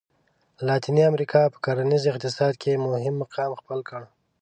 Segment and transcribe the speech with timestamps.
[0.67, 4.01] لاتیني امریکا په کرنیز اقتصاد کې مهم مقام خپل کړ.